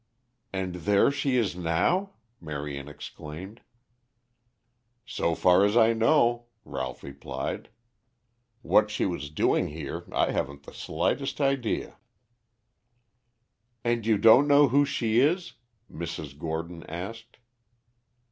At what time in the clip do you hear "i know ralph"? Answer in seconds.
5.77-7.03